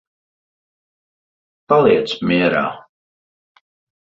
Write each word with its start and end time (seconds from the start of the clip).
Paliec 1.73 2.17
mierā. 2.33 2.65